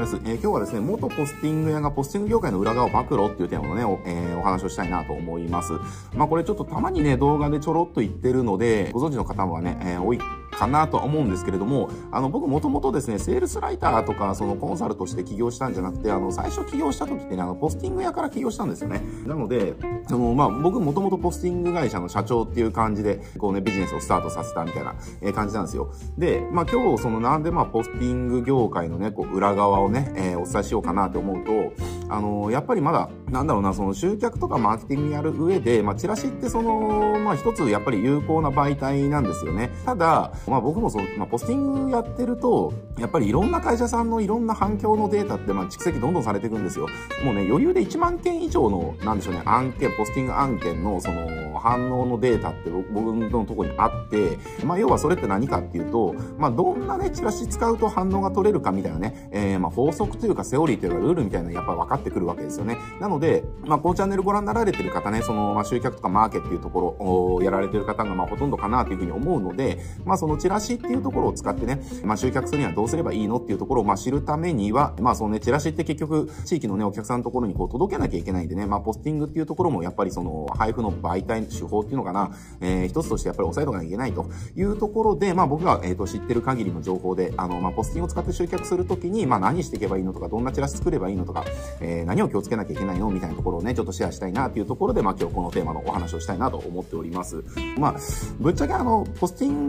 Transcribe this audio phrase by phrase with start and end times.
[0.00, 0.16] です。
[0.16, 5.72] えー、今日はですね、元ポスティング屋がポスティング業界の裏側を暴露っていうテーマのね、お,、えー、お話をしたいなと思います。
[6.14, 10.18] まあこれちょっとたまにね、動画でちょろっと言ってるので、ご存知の方はね、えー、多い
[10.60, 19.02] かなとは思うんですけれども、あの、僕もともとですね、セールスライターとか、そのコンサルとして起業したんじゃなくて、あの、最初起業した時ってね、あの、ポスティング屋から起業したんですよね。
[19.26, 19.74] なので、
[20.06, 24.94] あの、まあ、僕もともとポスティング会社の社長っていう感じで、こうね、ビジネスをスタートさせたみたいな、
[25.32, 25.90] 感じなんですよ。
[26.18, 31.72] で、まあ、今日、その、なんでまあ、ポスティング業界のね、こう、裏側をね、えー、お伝えしようかなって思うと、
[32.10, 39.70] あの、やっぱりまだ、なんだろうな、その集客とかマーケティングやる上で、まあ、チラシってその、まあ、一つやっぱり有効な媒体なんですよね。
[39.86, 46.88] ただ、まあ、僕もそう、まあ、ポスティングやってると、やっぱりいろんな会社さんのいろんな反響のデータって、まあ、蓄積どんどんされていくんですよ。
[47.24, 51.28] もうね、余裕で1万件以上の、なんでしょうね、案件、ポスティング案件の、その、
[51.60, 62.78] 反応のデータって僕のとこにあって、まあ、要はそれって何かっていうと、まあ、どんなね、チラシ使うと反応が取れるかみたいなね、えー、まあ、法則というかセオリーというかルールみたいなのやっぱ分かってくるわけですよね。
[63.00, 84.26] なので、まあ、このチャンネルご覧になられてる方ね、その、まあ、集客とかマーケっていうところをやられてる方が、まあ、ほとんどかなというふうに思うので、まあ、そのチラシっていうところを使ってね、まあ、集客するにはどうすればいいのっていうところを、まあ、知るためには、まあ、そのね、チラシって結局、地域のね、お客さんのところにこう届けなきゃいけないんでね、まあ、ポスティングっていうところもやっぱりその、配布の媒体、手法っていうのかな、えー、一つとしてやっぱり押さえとかなきゃいけないと。
[84.56, 91.44] いうところで、まあ、僕が、え、ー、と、知ってる限りの情報で、あの、まあ、ポスティングを使って集客するときに、まあ、何していけばいいのとか、どんなチラシ作ればいいのとか、
[91.80, 93.10] えー、何を気をつけなきゃいけないの？
[93.10, 97.42] みたいなところをね、ちょっとシェアしたいなっていうところで、まあ、今日このテーマのお話をしたいなと思っております。
[97.78, 97.96] まあ、
[98.38, 99.68] ぶっちゃけあの、ポスティン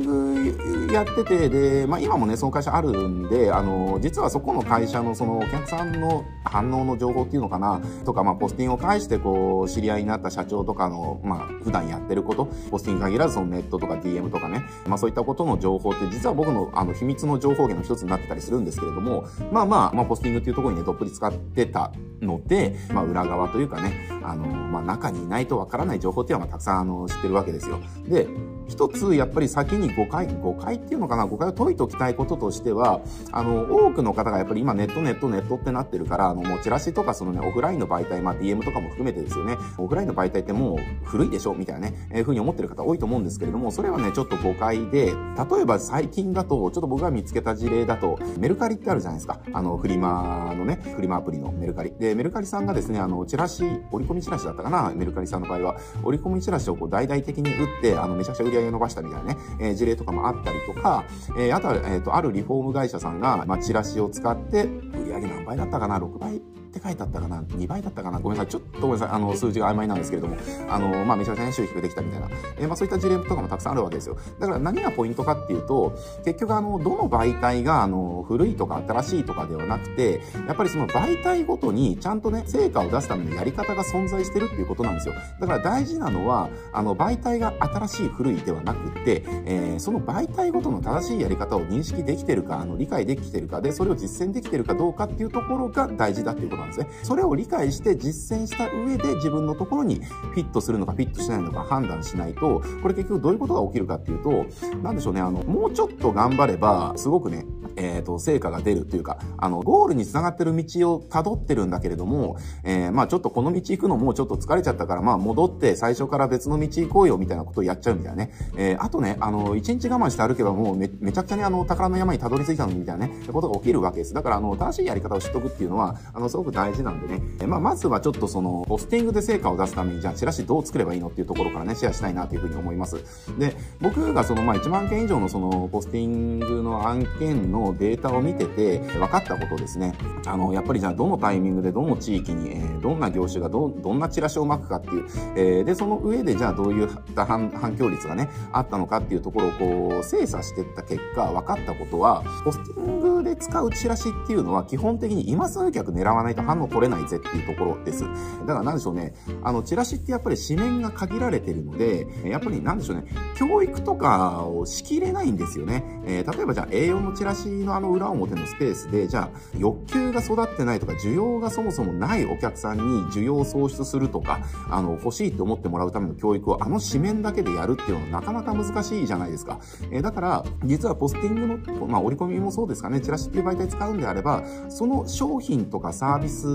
[0.88, 27.80] グやってて、で、まあ、今もね、その会社あるんで、あの、実はそこの会社のそのお客さんの反応の情報っていうのかな、とか、まあ、ポスティングを介してこう、知り合いになった社長とかの、まあ、普段やってること、ポスティング限らずそのネットとか DM とかね、まあ、そういったことの情報って実は僕のあの秘密の情報源の一つになってたりするんですけれども、まあまあ、まあ、ポスティングっていうところにね、どっぷり使ってたので、まあ、裏側というかね、あの、まあ、中にいないとわからない情報っていうのはたくさんあの知ってるわけですよ。
[28.08, 28.27] で、
[28.67, 33.02] 一つやっぱり先に誤解、誤解っていうのかな、誤解を解いておきたいこととしては、
[33.32, 49.39] あの、多くの方がやっぱり今ネットネットネットってなってるから、あの、もうチラシとかそのね、オフラインの媒体、まあ DM とかも含めてですよね、オフラインの媒体ってもう古いでしょみたいなね、えー、ふうに思ってる方多いと思うんですけれども、それはね、ちょっと誤解で、例えば最近だと、ちょっと僕が見つけた事例だと、メルカリってあるじゃないですか。
[49.54, 51.92] あの、フリマのね、フリマアプリのメルカリ。
[51.92, 61.06] で、メルカリさんがですね、あの、チラシ、折り込みチラシだったかな、メルカリさんの場合は、折り込みチラシをこう大々的に打って、あの、めちゃくちゃ売り上げを伸ばしたみたいなね、え、事例とかもあったりとか、
[61.38, 68.20] えー、あとは、えっ、と、あるリフォーム会社さんが、まあ、チラシを使って、売り上げ何倍だったかな ?6 倍って書いてあったかな ?2 倍だったかな？
[68.20, 68.52] ごめんなさい。
[68.52, 69.15] ちょっとごめんなさい。
[69.15, 70.37] あの、数字が曖昧なんですけれども、
[70.70, 72.30] あの、まあ、めちゃくちゃね、収益ができたみたいな。
[72.58, 74.17] えー、まあ、そういった事例とかもたくさんあるわけですよ。
[74.39, 75.93] だから何がポイントかっていうと、
[76.23, 85.14] 結局あの、どの媒体が、あの、古いとか新しいとかではなくて、やっぱりその媒体ごとに、ちゃんとね、成果を出すためのやり方が存在してるっていうことなんですよ。
[85.39, 96.88] だから大事なのは、あの、媒体が新しい古いではなくて、えー、その媒体ごとの正しいやり方を認識できてるか、あの、理解できてるかで、それを実践できてるかどうかっていうところが大事だっていうことなんですね。
[97.04, 104.45] それを理解して実践した上で自分のところにフィットするのかフィットしないのか判断しないと、これ結局どういうことが起きるかっていうと、
[104.82, 107.45] なんでしょうね、あの、もうちょっと頑張れば、すごくね、
[107.76, 118.32] えっ、ー、と、成果が出るっていうか、あの、ゴールに繋がってる道を辿ってるんだけれども、えー、まあちょっとこの道行くのもうちょっと疲れちゃったから、まあ戻って最初から別の道行こうよみたいなことをやっちゃうみたいなね。
[118.58, 124.14] えー、あとね、あの、一日我慢して歩けばもうめ、めちゃくちゃにあの、宝の山にたどり着いたのにみたいなね、ことが起きるわけです。
[124.14, 127.48] だから、あの、正しいやり方を知っとくっていうのは、あの、すごく大事なんでね。
[127.48, 133.04] まあ、まずはちょっとその、ポスティングで成果を出すために、じゃあチラシどう作ればいいのっていうところからね、シェアしたいなというふうに思います。
[133.38, 139.94] で、僕がその、まあ、1万件以上のその、ポスティングの案件のデータを見てて、分かったことですね。
[140.25, 145.06] あの、やっぱりじゃあどのタイミングでどの地域に、えー、どんな業種がど、どんなチラシを巻くかっていう、
[145.36, 158.04] えー、で、その上でじゃあどういう反反響率がね、あったのかっていうところをこう、精査していった結果、分かったことは、ポスティングで使うチラシっていうのは基本的に今すぐ客狙わないと反応取れないぜっていうところです。
[158.04, 158.08] だ
[158.48, 163.06] からなんでしょうね、あの、チラシってやっぱり紙面が限られてるので、やっぱりなんでしょうね、
[163.36, 166.02] 教育とかをしきれないんですよね。
[166.06, 174.40] えー、例えばじゃあ A4 のチラシのあの裏表のスペースで、じゃあ欲求が育ってないとか、需要がそもそもないお客さんに需要を創出するとか、
[174.70, 179.60] あの、欲しいって思ってもらうための教育をあの紙面だけでやるっていうのはなかなか難しいじゃないですか。
[179.92, 186.48] えー、だから、実はポスティングの、まあ、折り込みもそうですかね、チラシっていう媒体使うんであれば、その商品とかサービスス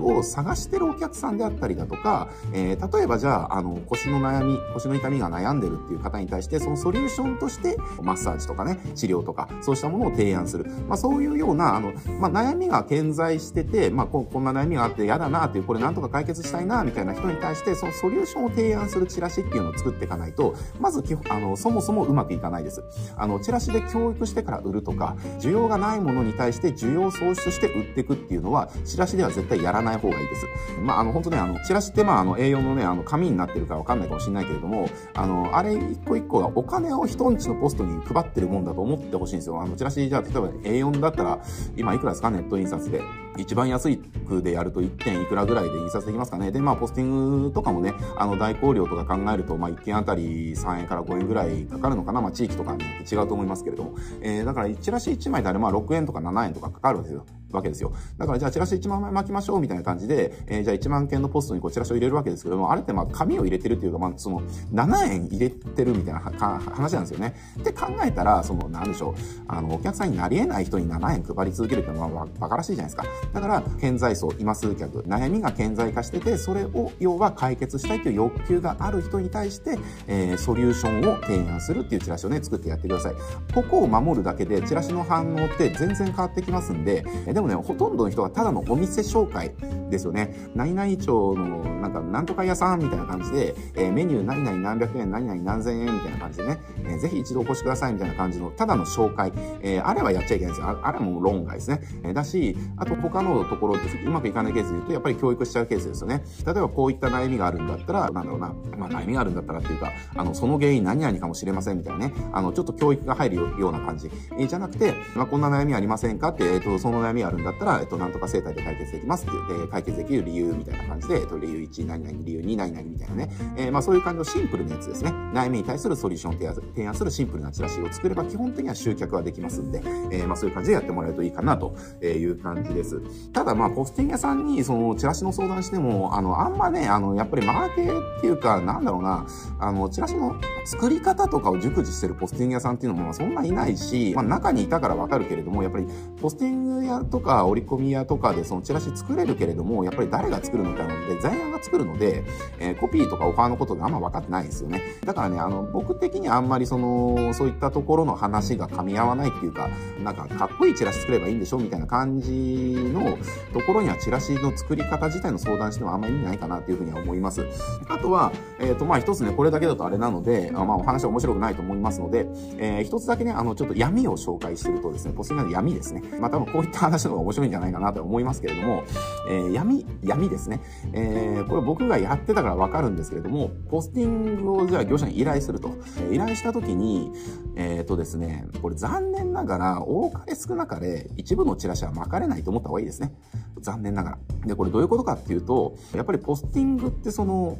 [0.00, 10.66] を探してるお客さんであったりだとか、えー、例えばじゃあ、あの、腰の悩み、腰の痛みが悩んでるっていう方に対して、そのソリューションとして、マッサージとかね、治療とか、そうしたものを提案する。
[10.88, 22.82] まあ、そういうような、あの、まあ、悩みが顕在してて、まあ、ここんな悩みがあって嫌だなっていう、これなんとか解決したいな、みたいな人に対して、そのソリューションを提案するチラシっていうのを作っていかないと、まず基本、あの、そもそもうまくいかないです。
[23.16, 30.46] あの、チラシで教育してから売るとか、需要がないものに対して需要を創出して売っていくっていうのは、チラシでは絶対やらない方がいいです。
[30.82, 39.60] まあ、あの、本当ね、あの、チラシって、まあ、あの、栄養のね、あの、紙になってるかわかんないかもしれないけれども、あの、あれ一個一個がお金を人んちのポストに配ってるもんだと思ってほしいんですよ。
[39.60, 41.38] あの、チラシ、じゃあ、例えば A4 だったら、
[41.76, 42.30] 今いくらですか？
[42.30, 43.00] ネット印刷で。
[43.38, 46.50] 一番安い区でやると1点いくらぐらいで印刷できますかね。
[46.52, 52.20] で、まあ、ポスティングとかもね、あの、代行料とか考えると、まあ、1件あたり3円から5円ぐらいかかるのかな。
[52.20, 53.94] まあ、地域とかによって違うと思いますけれども。
[54.20, 57.24] えー、だから、チラシ1枚であれば、6円とか7円とかかかるんですよ。
[57.52, 57.92] わけですよ。
[58.18, 64.40] だからじゃあチラシ1万枚巻きましょうみたいな感じで、えー、じゃあ1万件のポストにこうチラシを入れるわけですけども、あれってまあ紙を入れてるっていうか、まあその
[64.72, 67.34] 7円入れてるみたいな話なんですよね。
[67.62, 69.14] で考えたら、そのなんでしょう、
[69.48, 73.04] あの、お客さんになり得ない人に7円配り続けるってのは馬鹿らしいじゃないですか。
[73.32, 83.14] だから、顕在層、今数客、悩みが顕在化してて、それを要は解決したいという欲求がある人に対して、えー、ソリューションを提案するっていうチラシをね、作ってやってください。
[83.54, 89.54] ここを守るだけで、チラシの反応って全然変わってきますんで、でもね、ほとんどの人はただのお店紹介
[89.90, 90.34] ですよね。
[90.54, 100.78] 何々町のなんかなんとか屋さんみたいな感じで、えー、メニュー何々何百円、何々何千円みたいな感じでね、えー、ぜひ一度お越しくださいみたいな感じのただの紹介、えー、あれはやっちゃいけないんですよ。
[100.82, 101.80] あれもう論外ですね。
[102.04, 106.24] えー、だし、あと他のところでうまくいかないケースで言うと、やっぱり教育しちゃうケースですよね。
[106.46, 114.10] 例えばこういった悩みがあるんだったら、なんだろうな、まあ悩みがあるんだったらっていうか、あの、その原因何々かもしれませんみたいなね、あの、ちょっと教育が入るような感じ。
[114.38, 123.30] えー、じゃなくて、まあこんな悩みありませんかって、えっ、ー、と、その悩みがあるんだったら、えっ、ー、と、なんとか生態で解決できますって言って、解決できる理由みたいな感じで、えっと、理由1、何々、理由2、何々みたいなね。
[123.56, 125.12] えー、まあそういう感じのシンプルなやつですね。
[125.34, 133.01] 悩みに対するソリューションを提案するシンプルなチラシを作れば基本的には集客はできますんで、えー、まあそういう感じでやってもらえるといいかなという感じです。
[133.32, 139.26] ただまあポスティング屋さんにそのチラシの相談しても、あの、あんまね、あの、やっぱりマーケっていうか、なんだろうな、
[139.58, 145.86] あの、チラシの作り方とかを熟知してるポスティング屋さんっていうのもそんないないし、まあ中にいたからわかるけれども、やっぱり
[146.20, 152.24] ポスティング屋とか折り込み屋とかでそのチラシ作れるけれども、やっぱり誰が作るのかなので、ザイアンが作るので、
[152.58, 154.82] えー、コピーとかオファーのことがあんま分かってないんですよね。
[155.04, 159.68] だからね、あの、僕的にあんまりその、そういったところの話が噛み合わないっていうか、
[160.02, 163.18] なんかかっこいいチラシ作ればいいんでしょみたいな感じの
[163.52, 167.46] ところにはチラシの作り方自体の相談してもあんまり意味ないかなっていうふうには思います。
[167.88, 172.26] あとは、えっ、ー、と、まあ一つね、これだけだとあれなので、あまあお話は面白くないと思いますので、
[172.58, 176.02] えー、一つだけね、あの、ちょっと闇を紹介するとですね、ポスティングの闇ですね。
[176.20, 178.84] まあ多分こういった話の方が面白いんじゃないかなと思いますけれども、
[179.28, 180.60] えー、闇、闇ですね。
[180.92, 185.70] えー、これ僕がやってたからわかるんですけれども、ポスティングをじゃあ業者に依頼すると。
[186.10, 187.12] 依頼した時に、
[187.56, 193.12] えっ、ー、とですね、これ残念ながら、多かれ少なかれ、一部のチラシは巻かれないと思った方がいいですね。
[193.60, 194.18] 残念ながら。
[194.46, 197.58] で、これどういうことかっていうと、やっぱりポスティングってその、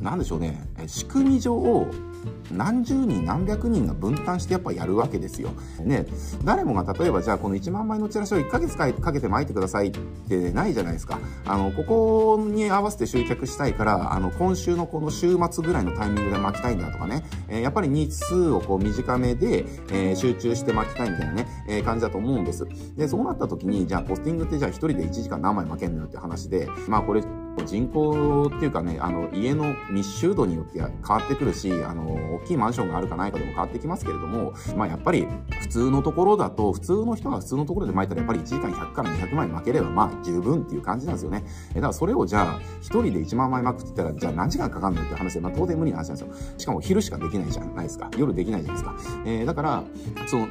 [0.00, 1.86] なんでしょうね、仕組み上を、
[2.50, 5.50] 何十人何百人が分担してやっぱやるわけですよ。
[5.80, 6.06] ね、
[6.44, 9.90] 誰もが例えばじゃあこの1万枚のチラシを1ヶ月かけて巻いてくださいっ
[10.28, 11.18] てないじゃないですか。
[11.44, 22.66] あの、ここに合わせて集客したいから、あの、今週のこの週末ぐらいのタイミングで巻きたいんだとかね、えー、やっぱり日数をこう短めで、えー、集中して巻きたいみたいなね、えー、感じだと思うんです。
[22.96, 27.22] で、そうなった時に、じゃあポスティングってじゃあ1人で1時間何枚巻けんのよって話で、まあこれ、
[27.66, 35.26] 人口っていうかね、あの、家の密集度によって変わってくるし、あの、大きいマンションがあるかないかでも変わってきますけれども、まあやっぱり
[35.60, 41.44] 普通のところだと、普通の人が普通のところで巻いたらやっぱり1時間100から200枚巻ければまあ十分っていう感じなんですよね。
[41.74, 46.54] だからそれをじゃあ、1人で1万枚巻くって言ったら、じゃあ何時間かかるのって話で、まあ当然無理な話なんですよ。
[46.58, 48.10] しかも昼しかできないじゃないですか。
[48.16, 49.22] 夜できないじゃないですか。
[49.24, 49.84] えー、だから、
[50.26, 50.48] その、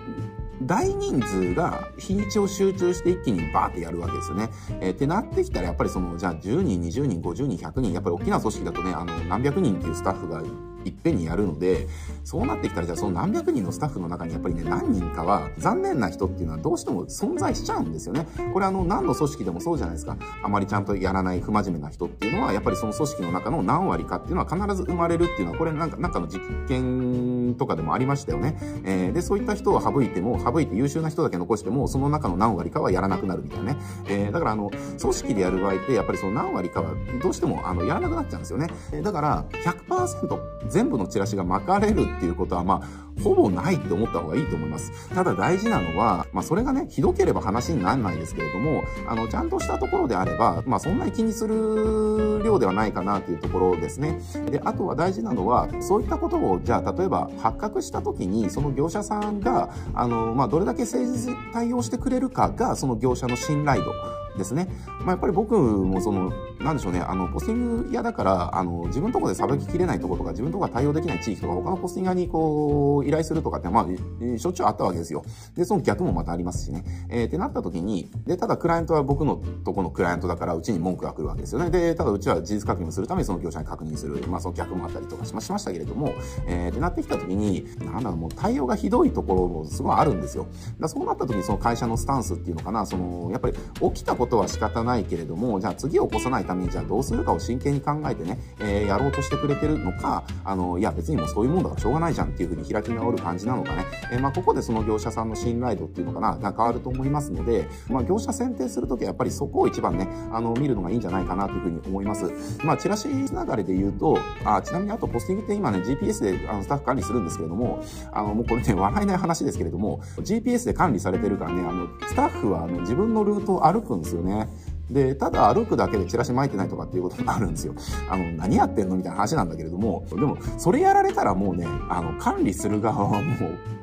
[0.61, 4.49] 大人数が日にちを集中して一気にバーってやるわけですよね。
[4.81, 10.41] えー、ってなってきたらやっぱりその、じゃあ10人、20人、50人、100人、やっぱり大きな組織だとね、あの、何百人っていうスタッフが
[10.85, 11.87] いっぺんにやるので、
[12.23, 18.25] そうなってきたら、じゃあその何百人のスタッフの中にやっぱりね、何人かは残念な人っていうのはどうしても存在しちゃうんですよね。
[18.53, 20.15] これあの、何の組織でもそうじゃないですか。
[20.43, 28.57] あまりちゃんとやらない不真面目な人っていうのは、やっぱりその組織の中の何割かっていうのは必ず生まれるっていうのは、これなんか、なんかの実験とかでもありましたよね。
[28.83, 33.79] えー、で、そういった人を省いても、省いて優秀な人だけ残しても、その中の何割かはやらなくなるみたいなね。
[34.07, 38.67] えー、だからあの、組織でやる場合って、やっぱりその何割かはどうしてもあの、やらなくなっちゃうんですよね。
[39.03, 40.37] だから、100%
[40.75, 44.91] 全部のチラシが巻かれるっていうことは、まあ、ほぼないって思った方がいいと思います。
[45.07, 54.19] ただ大事なのは、まあ、それがね、ひどければ話にならないですけれども、あの、ちゃんとしたところであれば、まあ、そんなに気にする量ではないかなっていうところですね。
[54.51, 63.91] で、あとは大事なのは、そういったことを、じゃあ、例えば発覚した時に、その業者さんが、あの、まあ、どれだけ誠実に対応してくれるかが、その業者の信頼度
[64.37, 64.67] ですね。
[64.99, 75.23] まあ、やっぱり僕もその、なんでしょうね、あの、ポスティング屋だから、あの、自分とこでさばききれないところとか、自分とこが対応できない地域とか、他のポスティング屋にこう、依頼するとかって、まあ、しょっちゅうあったわけですよ。
[75.55, 76.83] で、その逆もまたありますしね。
[77.09, 81.69] えー、ってなった時に、で、ただクライアントは僕のとこのクライアントだから、うちに文句が来るわけですよね。
[81.69, 84.23] で、ただうちは事実確認をするためにその業者に確認する。
[84.27, 86.13] まあ、その逆もあったりとかしましたけれども、
[86.47, 90.47] えー、ってなってきた時に、なんだろう、もう対応がひどいところもすごいあるんですよ。
[90.79, 93.53] だそうなった時にその会社のスタンスっていうのかな、その、やっぱり
[93.93, 103.85] 起きたことことは仕方ないけれども、じゃあ次を起こさないためにじゃあどうするかを真剣に考えてね、えー、やろうとしてくれてるのか、あの、いや別にもうそういうもんだからしょうがないじゃんっていうふうに開き直る感じなのかね。
[104.11, 112.31] えー、まあここでその業者さんの信頼度っていうのかな、が変わると思いますので、まあ業者選定するときはやっぱりそこを一番ね、あの、見るのがいいんじゃないかなというふうに思います。
[112.63, 124.47] まあチラシつながりで言うと、あ、ちなみにあとポスティングって今ね、GPS であのスタッフ管理するんですけれども、あの、もうこれね、笑えない話ですけれども、GPS で管理されてるからね、あの、スタッフはあの自分のルートを歩くんですよね。
[124.89, 127.73] で、ただ歩くだけでチラシ巻いてないとかっていうこともあるんですよ。
[128.09, 133.35] あの、何やってんのみたいな話なんだけれども、でも、それやられたらもうね、あの、管理する側はも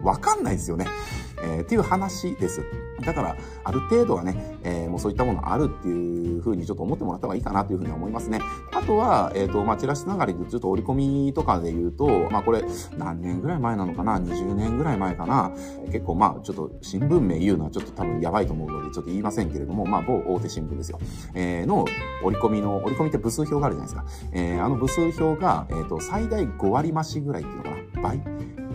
[0.02, 0.86] う、わかんないですよね。
[1.42, 2.62] えー、っていう話です。
[3.02, 8.40] だから、ある程度はね、えー、もうそういったものあるっていうふうにちょっと思ってもらった方がいいかなというふうに思いますね。
[8.72, 12.64] あとは、えっ、ー、と、まあ、チラシつながりでちょっと折り込みとかで言うと、まあ、これ、
[12.96, 15.52] 何年ぐらい前なのかな ?20 年ぐらい前かな？
[15.86, 20.98] 結構、まあ、ちょっと新聞名言うのはちょっと多分やばいと思うので、ちょっと言いませんけれども、まあ、某大手新聞ですよ。
[21.34, 21.84] えー、の
[22.22, 24.28] 折り込みの、折り込みって部数表があるじゃないですか。
[24.32, 27.82] えー、あの部数表が、えっ、ー、と、最大5割増しぐらいっていうのかな？
[28.02, 28.20] 倍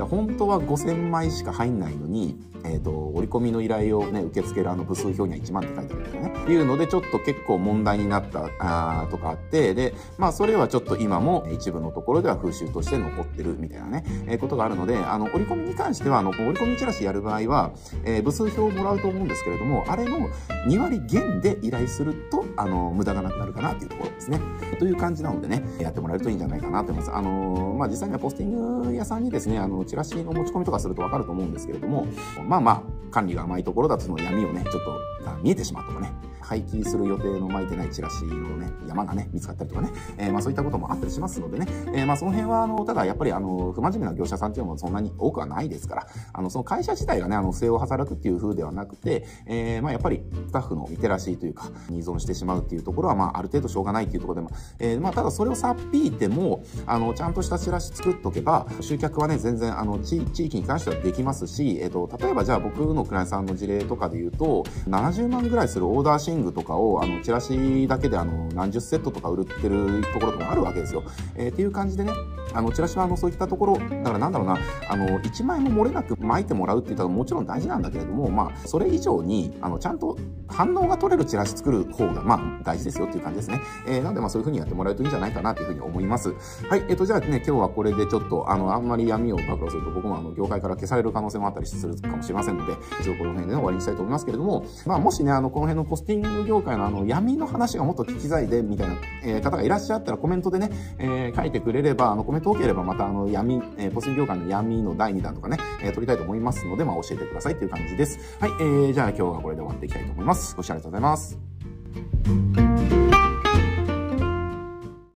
[0.06, 6.52] 本当は5000枚しか入んないのに、えっ、ー、と、折り込みの依頼をね、受付けるあの部数表には1万って書いてあるんだよね。
[6.52, 17.72] いうので、ちょっと結構問題になったあとかあって、で、まあ、それはちょっと今も一部のところでは風習として残ってるみたいなね、えー、ことがあるので、あの、折り込みに関しては、あの、折り込みチラシやる場合は、
[18.04, 20.30] えー、部数表をもらうと思うんですけれども、あれの
[20.68, 24.40] 2割減で依頼すると、あの、無駄がなくなるかなっていうところですね。
[24.80, 27.16] という感じなのでね、やってもらえるといいんじゃないかなと思います。
[27.16, 32.08] あのまあ、実際にはポスティング屋さんにですね、あの、チラシの持ち込みとかするとわかると思うんですけれども、
[32.48, 36.14] まあまあ、管理が甘いところだとその闇をね、ちょっとが見えてしまうとかね、
[36.48, 71.04] 廃棄する予定の巻いてないチラシのね、山がね、見つかったりとかね、えー、まあそういったこともあったりしますのでね、えー、まあその辺は、あの、ただやっぱりあの、不真面目な業者さんっていうのもそんなに多くはないですから、あの、その会社自体がね、あの、不正を働くっていう風ではなくて、えー、まあやっぱりスタッフのリテラシーというか、に依存してしまうっていうところは、まあある程度しょうがないっていうところでも、えー、まあただそれをさっぴいても、あの、ちゃんとしたチラシ作っとけば、集客はね、全然、あの、地域に関してはできますし、えっ、と、例えばじゃあ僕のクライアントさんの事例とかで言うと、70万ぐらいするオーダーシングとかを、あの、チラシだけであの、何十セットとか売ってるところとかもあるわけですよ。
[71.36, 72.12] えー、っていう感じでね、
[72.54, 74.58] あの、チラシはあの、そういったところ、だからなんだろうな、
[74.90, 80.18] あの、1枚も漏れなく巻いてもらうって言ったらもちろん大事なんだけれども、まあ、それ以上に、あの、ちゃんと
[80.48, 83.62] 反応が取れるチラシ作る方が、まあ、大事ですよっていう感じですね。
[83.88, 86.34] えー、なんでまあ、そういう風にやってもらえるといいんじゃないかなというふうに思います。
[86.70, 108.20] はい、えっ、ー、と、じゃあね、今日はこれでちょっと、あの、あんまり闇を暴露すると僕もあの、業界から消される可能性もあったりするかもしれませんので、一応この辺で、終わりにしたいと思いますけれども、まあ、もしね、あの、この辺のポスティング業界のあの、闇の話がもっと聞きたいで、みたいな、えー、方がいらっしゃったらコメントでね、えー、書いてくれれば、あの、コメント多ければまたあの、闇、えー、ポスティング業界の闇の第2弾とかね、えー、撮りたいと思いますので、まあ、教えてくださいっていう感じです。
[108.40, 110.56] はい、えー、じゃあ今日はこれで終わっていきたいと思います。
[110.56, 112.67] ご視聴ありがとうございます。